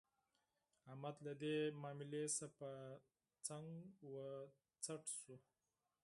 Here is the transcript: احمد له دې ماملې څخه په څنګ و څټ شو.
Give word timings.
احمد 0.89 1.15
له 1.25 1.33
دې 1.41 1.57
ماملې 1.81 2.23
څخه 2.39 2.47
په 2.57 2.69
څنګ 3.47 3.67
و 4.11 4.13
څټ 4.83 5.03
شو. 5.21 5.35